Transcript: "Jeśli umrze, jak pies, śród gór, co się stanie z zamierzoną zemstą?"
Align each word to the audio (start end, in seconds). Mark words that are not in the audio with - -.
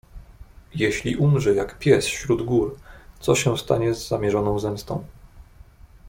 "Jeśli 0.75 1.15
umrze, 1.15 1.53
jak 1.55 1.79
pies, 1.79 2.05
śród 2.07 2.41
gór, 2.45 2.75
co 3.19 3.35
się 3.35 3.57
stanie 3.57 3.93
z 3.93 4.07
zamierzoną 4.07 4.59
zemstą?" 4.59 5.05